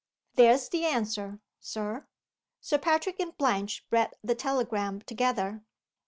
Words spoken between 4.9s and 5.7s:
together.